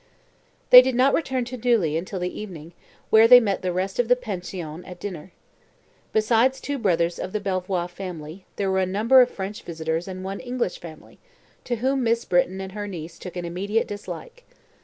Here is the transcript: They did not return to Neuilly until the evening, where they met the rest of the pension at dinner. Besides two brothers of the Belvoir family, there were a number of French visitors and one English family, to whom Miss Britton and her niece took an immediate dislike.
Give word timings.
They 0.71 0.81
did 0.81 0.95
not 0.95 1.13
return 1.13 1.45
to 1.45 1.57
Neuilly 1.57 1.95
until 1.95 2.19
the 2.19 2.41
evening, 2.41 2.73
where 3.11 3.27
they 3.27 3.39
met 3.39 3.61
the 3.61 3.71
rest 3.71 3.99
of 3.99 4.07
the 4.07 4.15
pension 4.15 4.83
at 4.83 4.99
dinner. 4.99 5.31
Besides 6.11 6.59
two 6.59 6.79
brothers 6.79 7.19
of 7.19 7.33
the 7.33 7.39
Belvoir 7.39 7.87
family, 7.87 8.43
there 8.55 8.71
were 8.71 8.79
a 8.79 8.85
number 8.87 9.21
of 9.21 9.29
French 9.29 9.61
visitors 9.61 10.07
and 10.07 10.23
one 10.23 10.39
English 10.39 10.79
family, 10.79 11.19
to 11.65 11.75
whom 11.75 12.01
Miss 12.03 12.25
Britton 12.25 12.59
and 12.61 12.71
her 12.71 12.87
niece 12.87 13.19
took 13.19 13.35
an 13.35 13.45
immediate 13.45 13.87
dislike. 13.87 14.43